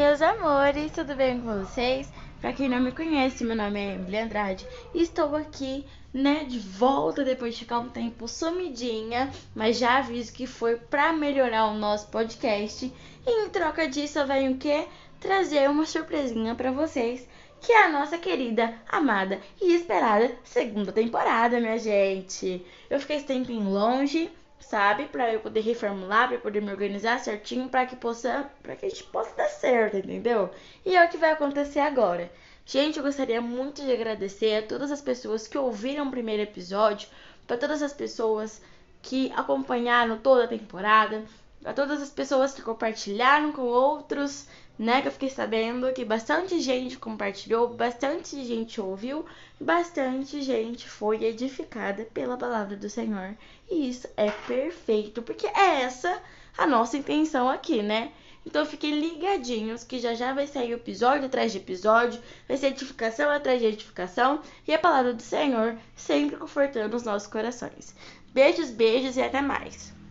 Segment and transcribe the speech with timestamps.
[0.00, 2.10] meus amores, tudo bem com vocês?
[2.40, 6.58] Pra quem não me conhece, meu nome é Emily Andrade e estou aqui, né, de
[6.58, 11.76] volta depois de ficar um tempo sumidinha, mas já aviso que foi pra melhorar o
[11.76, 12.90] nosso podcast.
[13.26, 14.86] E em troca disso, eu venho o quê?
[15.20, 17.28] Trazer uma surpresinha pra vocês,
[17.60, 22.64] que é a nossa querida, amada e esperada segunda temporada, minha gente.
[22.88, 24.30] Eu fiquei esse tempinho longe,
[24.60, 25.06] sabe?
[25.06, 28.88] Para eu poder reformular, para poder me organizar certinho, para que possa, para que a
[28.88, 30.50] gente possa dar certo, entendeu?
[30.84, 32.30] E é o que vai acontecer agora.
[32.64, 37.08] Gente, eu gostaria muito de agradecer a todas as pessoas que ouviram o primeiro episódio,
[37.46, 38.62] para todas as pessoas
[39.02, 41.24] que acompanharam toda a temporada,
[41.64, 44.46] a todas as pessoas que compartilharam com outros,
[44.78, 45.02] né?
[45.02, 49.26] Que eu fiquei sabendo que bastante gente compartilhou, bastante gente ouviu,
[49.60, 53.36] bastante gente foi edificada pela palavra do Senhor.
[53.70, 56.20] E isso é perfeito, porque é essa
[56.56, 58.12] a nossa intenção aqui, né?
[58.44, 63.30] Então fiquem ligadinhos que já já vai sair episódio atrás de episódio, vai ser edificação
[63.30, 67.94] atrás de edificação e a palavra do Senhor sempre confortando os nossos corações.
[68.32, 69.99] Beijos, beijos e até mais.